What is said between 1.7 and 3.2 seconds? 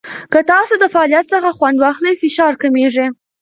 واخلئ، فشار کمېږي.